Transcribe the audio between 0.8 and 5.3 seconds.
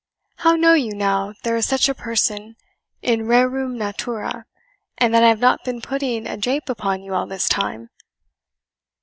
now there is such a person IN RERUM NATURA, and that I